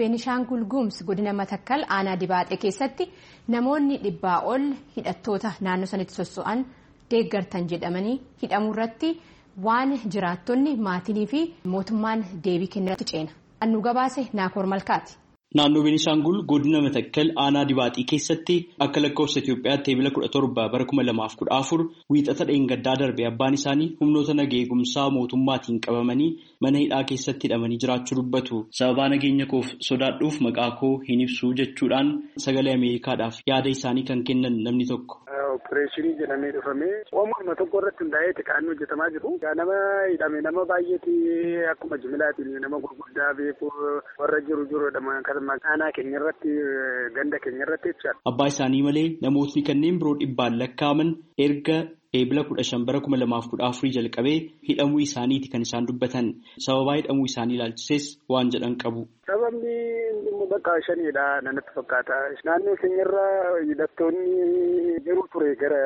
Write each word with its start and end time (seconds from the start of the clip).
beenishaangul 0.00 0.64
gumuz 0.72 0.96
godina 1.08 1.32
matakkal 1.40 1.82
aanaa 1.96 2.16
dibaaxee 2.22 2.56
keessatti 2.64 3.04
namoonni 3.54 3.96
dhibbaa 4.04 4.38
ol 4.54 4.64
hidhattoota 4.96 5.52
naannoo 5.66 5.88
sanitti 5.92 6.14
sosso'an 6.18 6.64
deeggartan 7.14 7.68
jedhamanii 7.70 8.16
hidhamuu 8.42 8.72
irratti 8.74 9.10
waan 9.68 9.94
jiraattonni 10.16 10.74
maatinii 10.88 11.26
fi 11.32 11.40
mootummaan 11.74 12.24
deebii 12.48 12.68
kennirratti 12.74 13.04
ceena. 13.12 13.32
Annu 13.64 13.80
gabaase 13.88 14.26
naakoor 14.40 14.66
malkaati. 14.74 15.16
Naannoo 15.56 15.82
Beenishaangul 15.84 16.38
godina 16.50 16.80
Matakkal 16.84 17.28
aanaa 17.42 17.64
dibaaxii 17.68 18.04
keessatti 18.12 18.54
akka 18.86 19.00
lakkoofsa 19.04 19.40
Itoophiyaatti 19.42 19.88
eebila 19.92 20.10
kudha 20.16 20.28
torba 20.34 20.62
bara 20.72 20.84
kuma 20.90 21.02
lamaaf 21.08 21.36
kudha 21.40 21.52
afur 21.60 21.80
wiixata 22.14 22.44
dheengaddaa 22.48 22.96
darbe 23.02 23.22
abbaan 23.30 23.54
isaanii 23.58 23.88
humnoota 24.00 24.34
nagaa 24.40 24.58
eegumsaa 24.62 25.06
mootummaatiin 25.16 25.78
qabamanii 25.86 26.30
mana 26.66 26.78
hidhaa 26.82 27.02
keessatti 27.12 27.46
hidhamanii 27.48 27.78
jiraachuu 27.84 28.16
dubbatu. 28.20 28.56
Sababaa 28.78 29.08
nageenya 29.14 29.46
koof 29.52 29.68
sodaadhuuf 29.88 30.40
maqaa 30.48 30.70
koo 30.80 30.92
hin 31.08 31.20
ibsuu 31.26 31.52
jechuudhaan 31.62 32.08
sagalee 32.46 32.74
Ameerikaadhaaf 32.80 33.36
yaada 33.52 33.68
isaanii 33.76 34.04
kan 34.10 34.24
kennan 34.30 34.62
namni 34.68 34.86
tokko. 34.92 35.14
Opereeshinii 35.56 36.14
jedhamee 36.20 36.52
dhufamee 36.56 36.92
uumama 37.20 37.54
tokko 37.60 37.80
irratti 37.82 38.04
hundaa'ee 38.04 38.32
xiqqaan 38.38 38.68
hojjetamaa 38.72 39.10
jiru. 39.16 39.32
Nama 39.60 39.76
hidhame 40.12 40.40
nama 40.48 40.64
baay'eeti 40.72 41.14
akkuma 41.72 41.98
jimilaatiin 42.04 42.60
nama 42.66 42.80
gurguddaa 42.86 43.32
beeku 43.42 43.70
warra 44.22 44.40
jiru 44.48 44.66
jirudha. 44.72 45.00
Aanaa 45.72 45.92
keenya 45.98 46.18
irratti 46.20 46.52
ganda 47.18 47.38
keenya 47.44 47.64
irratti 47.68 47.92
jechaadha. 47.94 48.20
Abbaa 48.32 48.48
isaanii 48.54 48.82
malee 48.88 49.06
namootni 49.26 49.62
kanneen 49.70 49.98
biroo 50.02 50.16
dhibbaan 50.22 50.58
lakkaa'aman 50.62 51.10
erga 51.46 51.78
eebila 52.18 52.42
kudha 52.48 52.64
shan 52.70 52.84
bara 52.88 53.00
kuma 53.04 53.16
lamaaf 53.22 53.46
kudha 53.52 53.64
afurii 53.70 53.94
jalqabee 53.96 54.36
hidhamuu 54.68 55.00
isaaniiti 55.06 55.48
kan 55.54 55.64
isaan 55.66 55.86
dubbatan. 55.90 56.26
Sababaa 56.66 56.96
hidhamuu 57.00 57.26
isaanii 57.30 57.56
ilaalchises 57.58 58.04
waan 58.34 58.50
jedhan 58.54 58.76
qabu. 58.84 59.02
Sababni 59.30 59.74
bakka 60.56 60.74
shanidha 60.88 61.24
nanatti 61.46 61.72
fakkaata. 61.78 62.16
Naannoo 62.48 62.76
keenyarra 62.82 63.24
hidhattoonni 63.68 65.00
jiru 65.06 65.22
ture 65.32 65.50
gara 65.62 65.80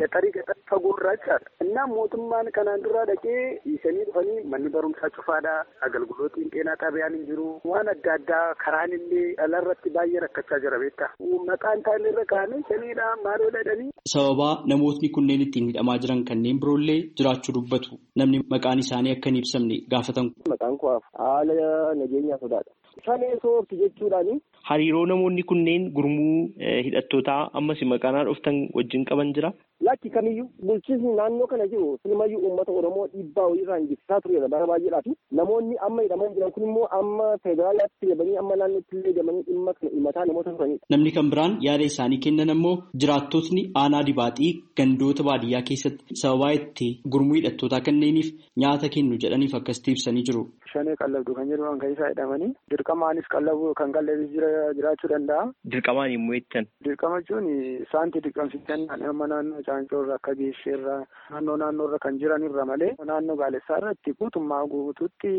gaxarii 0.00 0.32
gaxarii 0.36 0.64
fagoorraa 0.70 1.14
jechaadha. 1.16 1.50
Innaa 1.64 1.86
mootummaan 1.94 2.50
kanaan 2.58 2.82
duraa 2.86 3.04
dhaqee 3.10 3.38
dhiisanii 3.66 4.04
dhufanii 4.08 4.44
manni 4.52 4.70
barumsaa 4.76 5.10
cufaadha. 5.16 5.54
Agalgilootiin 5.88 6.50
qeenaa 6.54 6.76
xaabiyaan 6.82 7.14
hin 7.18 7.26
jiru. 7.30 7.48
Waan 7.72 7.88
adda 7.94 8.14
addaa 8.18 8.44
karaan 8.64 8.92
illee 8.98 9.26
dhalarratti 9.40 9.90
baay'ee 9.98 10.22
rakkachaa 10.26 10.60
jira 10.66 10.78
beektaa. 10.84 11.10
Maqaan 11.50 11.80
isaanii 11.84 12.12
irra 12.14 12.24
kaa'anii 12.34 12.62
shanidha 12.70 13.10
maaloo 13.24 13.50
jedhanii. 13.58 13.90
Sababaa 14.14 14.54
namootni 14.72 15.08
kunneen 15.18 15.44
ittiin 15.46 15.68
hidhamaa 15.72 15.98
jiran 16.06 16.24
kanneen 16.30 16.60
biroollee 16.64 16.98
jiraachuu 17.20 17.54
dubbatu. 17.58 18.00
Namni 18.22 18.42
maqaan 18.56 18.78
isaanii 18.86 19.14
akka 19.16 19.30
hin 19.32 19.40
ibsamne 19.42 19.80
gaafatan. 19.94 20.32
Maqaan 20.54 20.78
koo 20.84 20.98
haala 21.22 21.94
nageenyaa 22.02 22.38
sodaadha. 22.44 22.72
Shanee 23.06 23.34
soorti 23.42 23.76
jechuudhaani. 24.22 24.40
Hariiroo 24.68 25.06
namoonni 25.06 25.42
kunneen 25.42 25.90
gurmuu 25.96 26.50
hidhattootaa 26.86 27.50
ammas 27.60 27.82
maqaanaa 27.92 28.24
dhuftan 28.28 28.56
wajjin 28.74 29.04
qaban 29.10 29.32
jira. 29.34 29.52
Lakki 29.86 30.10
kamiyyuu 30.10 30.48
bulchiinsi 30.68 31.06
naannoo 31.18 31.46
kana 31.50 31.66
jiru 31.72 31.98
silumayyuu 32.02 32.40
uummata 32.46 32.72
Oromoo 32.72 33.06
dhiibbaa 33.12 33.46
walirraa 33.50 33.78
injifataa 33.82 34.20
turedha 34.24 34.48
bara 34.54 34.66
baay'eedhaafi 34.70 35.12
namoonni 35.40 35.76
amma 35.88 36.02
hidhaman 36.06 36.32
jiran 36.36 36.52
kun 36.54 36.64
immoo 36.68 36.86
amma 36.98 37.26
federaalaatti 37.44 38.06
deemanii 38.10 38.36
amma 38.42 38.56
naannootti 38.62 38.96
illee 39.00 39.12
deemanii 39.18 39.42
dhimma 39.50 39.74
kana 39.78 39.90
himataa 39.96 40.24
namoota 40.30 40.52
turanidha. 40.56 40.86
Namni 40.94 41.12
kan 41.18 41.30
biraan 41.34 41.56
yaada 41.66 41.84
isaanii 41.90 42.18
kennan 42.26 42.50
ammoo 42.56 42.74
jiraattotni 43.04 43.62
aanaa 43.82 44.02
dibaaxii 44.10 44.50
gandoota 44.80 45.22
baadiyyaa 45.30 45.62
keessatti 45.70 46.16
sababaa 46.22 46.52
itti 46.58 46.88
gurmuu 47.16 47.38
hidhattootaa 47.40 47.80
kanneeniif 47.90 48.32
nyaata 48.64 48.88
kennu 48.96 49.20
jedhaniif 49.26 49.54
akkasitti 49.60 49.90
ibsanii 49.96 50.24
jiru. 50.30 50.42
Shanee 50.72 50.96
qallabdu 51.04 51.34
kan 51.38 51.48
jedhaman 51.54 51.78
kan 51.84 51.92
isaa 51.98 52.10
hidhamanii 52.14 52.50
dirqamaanis 52.74 53.28
qallabu 53.36 53.72
kan 53.82 53.92
qallabis 53.98 54.30
jiraachuu 54.78 55.12
danda'a. 55.14 55.46
Dirqamaan 55.76 56.10
immoo 56.18 56.34
jettan. 56.40 56.66
Dirqama 56.88 57.20
jechuun 57.22 57.46
saanti 57.92 58.24
dirqamsiisan 58.26 58.88
amma 59.12 59.26
naannoo 59.32 59.62
Caancoo 59.76 60.02
irra 60.04 60.14
akka 60.20 60.34
geessee 60.40 60.74
irra 60.76 60.96
naannoo 61.30 61.56
naannoo 61.62 61.86
irra 61.90 61.98
kan 62.06 62.18
jiran 62.24 62.44
irra 62.50 62.64
malee 62.72 62.90
naannoo 63.12 63.36
Gaalessaa 63.42 63.78
irratti 63.82 64.14
guutummaa 64.20 64.60
guutuutti 64.74 65.32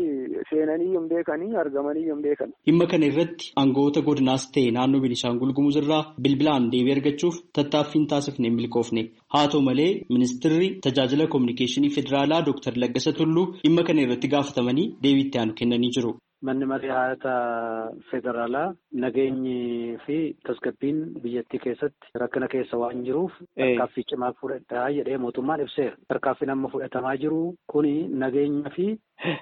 seenanii 0.50 0.90
hin 0.94 1.06
beekanii 1.12 1.54
argamanii 1.62 2.04
hin 2.10 2.22
beekan. 2.26 2.52
Dhimma 2.66 2.86
kana 2.92 3.06
irratti 3.12 3.50
aangawoota 3.62 4.02
godinaas 4.08 4.44
ta'e 4.56 4.70
naannoo 4.78 5.00
Beenishaangul 5.04 5.52
Gumuz 5.58 5.76
irraa 5.82 6.02
bilbilaan 6.26 6.70
deebii 6.74 6.94
argachuuf 6.98 7.40
tattaaffiin 7.60 8.06
taasifne 8.14 8.48
hin 8.50 8.56
milkoofne. 8.60 9.02
Haa 9.34 9.48
ta'u 9.54 9.62
malee 9.70 9.90
ministeerri 10.16 10.68
tajaajila 10.86 11.26
kominikeeshinii 11.34 11.90
federaalaa 11.98 12.42
Dr. 12.52 12.72
Laggasa 12.84 13.12
Tulluu 13.20 13.46
dhimma 13.64 13.82
kana 13.90 14.06
irratti 14.06 14.28
gaafatamanii 14.36 14.88
deebii 15.04 15.26
itti 15.28 15.38
aanu 15.44 15.54
kennanii 15.62 15.92
jiru. 15.98 16.14
Manni 16.42 16.64
marii 16.70 16.88
haata 16.94 17.32
federaalaa 18.10 18.74
nageenyi 18.92 19.98
fi 20.06 20.18
tasgabbiin 20.46 21.00
biyyattii 21.22 21.58
keessatti 21.64 22.12
rakkina 22.22 22.48
keessa 22.52 22.78
waan 22.82 23.02
jiruuf 23.08 23.32
tarkaaffii 23.56 24.04
cimaa 24.12 24.32
fudhadhaa 24.40 24.90
jedhee 24.98 25.18
mootummaan 25.24 25.60
ibseera. 25.64 25.96
Tarkaaffiin 26.08 26.50
amma 26.54 26.68
fudhatamaa 26.74 27.16
jiru 27.24 27.40
kuni 27.72 27.94
nageenya 28.22 28.70
fi 28.76 28.86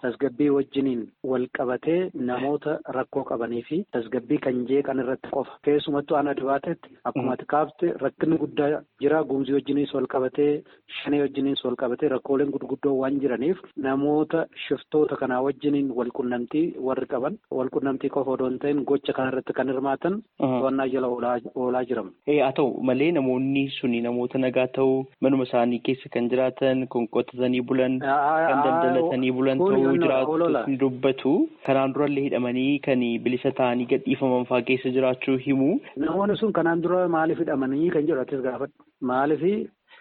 tasgabbii 0.03 0.49
wajjiniin 0.57 1.03
wal 1.33 1.45
qabatee 1.59 1.99
namoota 2.31 2.79
rakkoo 2.99 3.25
qabanii 3.31 3.63
fi 3.69 3.83
tasgabbii 3.99 4.39
kan 4.47 4.65
jeeqan 4.73 5.05
irratti 5.05 5.29
qofa. 5.37 5.59
Keessumattuu 5.69 6.17
aanaa 6.17 6.35
dibaatetti 6.41 6.97
akkuma 7.05 7.33
ati 7.37 7.45
kaafte 7.55 7.93
rakkinni 8.07 8.39
guddaa 8.45 8.81
jira. 9.01 9.23
Gumzii 9.25 9.55
wajjiniis 9.59 9.95
wal 9.95 10.07
qabatee 10.17 10.63
shanee 11.03 11.21
wajjiniis 11.27 11.65
wal 11.65 11.77
qabatee 11.85 12.09
rakkooleen 12.17 12.51
gurguddoo 12.57 12.97
waan 13.03 13.21
jiraniif 13.21 13.61
namoota 13.77 14.47
shiftoota 14.67 15.17
kanaa 15.17 15.43
wajjiniin 15.51 15.93
wal 16.01 16.11
qunnamtii 16.21 16.67
warri 16.89 17.07
qaban 17.13 17.39
wal 17.59 17.71
qunnamtii 17.77 18.11
qofa 18.17 18.33
odoo 18.37 18.49
hin 18.51 18.59
ta'in 18.65 18.83
gocha 18.91 19.13
kanarratti 19.19 19.53
kan 19.59 19.69
hirmaatan 19.73 20.17
to'annaa 20.41 20.87
jala 20.95 21.09
oolaa 21.15 21.85
jiramu. 21.91 22.11
Haa 22.31 22.51
ta'u 22.59 22.83
malee 22.91 23.11
namoonni 23.19 23.65
suni 23.79 24.01
namoota 24.09 24.39
nagaa 24.45 24.67
ta'uu 24.79 24.99
manuma 25.27 25.47
isaanii 25.49 25.81
keessa 25.89 26.13
kan 26.17 26.29
jiraatan 26.35 26.87
kan 26.97 27.09
qotatanii 27.19 27.63
bulan 27.71 27.99
kan 28.07 28.65
daldalatanii 28.67 29.33
bulan 29.41 29.59
ta'uu 29.65 29.97
jiraatu 30.05 30.77
dubbatu 30.85 31.35
kanaan 31.71 31.95
durallee 31.97 32.25
hidhamanii 32.29 32.79
kan 32.89 33.01
bilisa 33.29 33.53
ta'anii 33.63 33.89
gadhiifaman 33.95 34.45
fa'aa 34.53 34.67
keessa 34.73 34.95
jiraachuu 34.99 35.39
himu. 35.47 35.71
Namoonni 36.07 36.37
sun 36.43 36.53
kanaan 36.61 36.83
dura 36.87 37.03
maaliif 37.17 37.39
hidhamanii 37.45 37.91
kan 37.97 38.07
jedhu 38.11 38.21
atis 38.27 38.43
gaafadhu. 38.49 38.75
Maaliif 39.13 39.43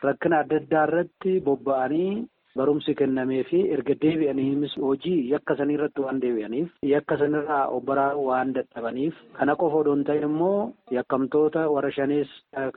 rakkina 0.07 0.39
adda 0.43 0.57
addaa 0.61 0.85
irratti 0.87 1.31
bobba'anii 1.49 2.09
barumsi 2.59 2.95
kennamee 3.01 3.43
fi 3.49 3.59
erga 3.77 3.95
deebi'aniinis 4.03 4.75
hojii 4.87 5.17
yakka 5.33 5.55
sanii 5.61 5.75
irratti 5.77 6.01
waan 6.05 6.19
deebi'aniif 6.25 6.69
yakka 6.93 7.17
sanirraa 7.21 7.61
obbaraa 7.77 8.11
waan 8.27 8.53
dadhabaniif 8.57 9.15
kana 9.39 9.55
qofa 9.63 9.81
odoo 9.83 9.95
hin 9.95 10.03
ta'in 10.09 10.23
immoo 10.29 10.71
yakkamtoota 10.97 11.63
warra 11.75 11.91
shanees 11.97 12.29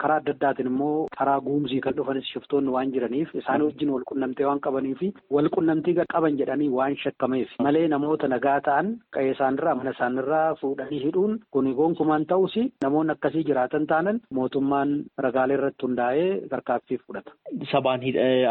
karaa 0.02 0.16
adda 0.22 0.32
addaatiin 0.36 0.70
immoo 0.72 1.06
karaa 1.18 1.38
guumsii 1.48 1.80
kan 1.86 1.94
dhufanis 1.98 2.30
shiftoonni 2.32 2.74
waan 2.76 2.92
jiraniif 2.96 3.34
isaan 3.42 3.62
wajjin 3.66 3.90
wal 3.94 4.06
qunnamtee 4.10 4.46
waan 4.50 4.60
qabanii 4.66 4.94
fi 5.02 5.12
wal 5.38 5.50
qunnamtii 5.56 5.96
qaban 6.14 6.38
jedhanii 6.42 6.68
waan 6.78 6.96
shakkameef 7.04 7.54
malee 7.68 7.84
namoota 7.94 8.28
nagaa 8.34 8.56
ta'an 8.70 8.90
qe'ee 9.16 9.30
isaanirraa 9.36 9.74
mana 9.82 9.94
isaanirraa 9.96 10.46
fuudhanii 10.62 11.00
hidhuun 11.06 11.38
kuni 11.56 11.74
gonkumaan 11.82 12.26
ta'us 12.34 12.56
namoonni 12.86 13.12
akkasii 13.16 13.44
jiraatan 13.52 13.86
taanan 13.94 14.20
mootummaan 14.40 14.96
ragaalee 15.28 15.56
irratti 15.60 15.86
hundaa'ee 15.86 16.28
tarkaanfii 16.50 16.98
fudhata. 17.06 17.32
Sabaan 17.72 18.00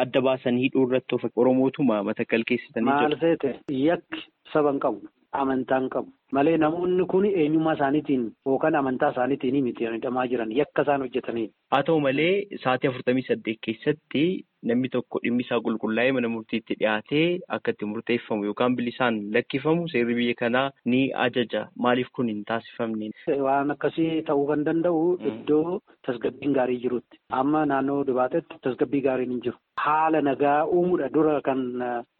adda 0.03 0.21
baasan 0.29 0.57
hidhuu 0.63 0.87
irratti 0.87 1.16
Oromootuma 1.35 2.03
matakkal 2.09 2.43
keessatanii 2.53 2.89
jiru. 2.97 3.09
Maal 3.09 3.19
seete 3.25 3.55
yakki 3.83 4.23
saba 4.53 4.71
hin 4.75 4.79
qabu 4.87 5.07
amantaa 5.43 5.79
hin 5.79 5.89
qabu 5.93 6.11
malee 6.35 6.57
namoonni 6.61 7.05
kun 7.13 7.25
eenyummaa 7.29 7.73
isaaniitiin 7.77 8.21
yookaan 8.51 8.75
amantaa 8.79 9.09
isaaniitiin 9.15 9.63
miti 9.63 9.85
hidhamaa 9.95 10.27
jiran 10.33 10.51
yakka 10.59 10.81
isaan 10.85 11.01
hojjetanii. 11.05 11.49
Haa 11.71 11.83
ta'u 11.89 11.99
malee 12.05 12.45
sa'aatii 12.63 12.89
afurtamii 12.91 13.23
saddeet 13.27 13.59
keessatti 13.67 14.23
namni 14.71 14.89
tokko 14.95 15.19
dhimmi 15.25 15.43
isaa 15.45 15.59
qulqullaa'ee 15.67 16.11
mana 16.17 16.29
murtiitti 16.35 16.75
dhiyaatee 16.79 17.27
akka 17.57 17.71
itti 17.75 17.85
murteeffamu 17.91 18.45
yookaan 18.49 18.75
bilisaan 18.79 19.19
lakkifamu 19.35 19.87
seerri 19.93 20.15
biyya 20.21 20.35
kanaa 20.41 20.65
ni 20.93 21.03
ajaja 21.27 21.67
maaliif 21.87 22.09
kun 22.15 22.27
hin 22.33 22.43
taasifamne. 22.51 23.11
Waan 23.49 23.71
akkasii 23.77 24.09
ta'uu 24.31 24.47
kan 24.51 24.65
danda'u 24.71 25.05
iddoo 25.33 25.79
tasgabbiin 26.07 26.53
gaarii 26.59 26.81
jirutti 26.87 27.19
amma 27.43 27.65
naannoo 27.73 28.01
dibaatetti 28.11 28.59
tasgabbii 28.67 29.01
gaariin 29.09 29.31
hin 29.37 29.41
jiru. 29.47 29.57
Haala 29.85 30.21
nagaa 30.27 30.65
uumuudha 30.75 31.09
dura 31.15 31.35
kan 31.47 31.59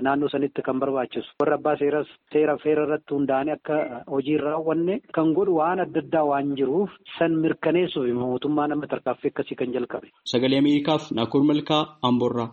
naannoo 0.05 0.29
sanitti 0.33 0.61
kan 0.67 0.79
barbaachisu 0.83 1.29
warra 1.41 1.55
abbaa 1.59 1.75
seeras 1.81 2.07
seera 2.33 2.55
feera 2.63 2.83
irratti 2.87 3.15
hundaa'anii 3.17 3.55
akka 3.57 3.77
hojii 4.13 4.35
hin 4.37 4.43
raawwanne 4.47 4.99
kan 5.19 5.33
godhu 5.39 5.55
waan 5.59 5.79
adda 5.85 6.03
addaa 6.05 6.23
waan 6.31 6.53
jiruuf 6.61 6.91
san 7.17 7.35
mirkaneessuuf 7.45 8.11
mootummaan 8.23 8.71
amma 8.77 8.87
tarkaaffii 8.93 9.31
akkasii 9.33 9.59
kan 9.63 9.73
jalqabe. 9.77 10.13
Sagalee 10.33 10.59
Ameerikaaf 10.65 11.11
Naakoor 11.19 11.43
Malkaa 11.51 11.83
Amboorraa. 12.11 12.49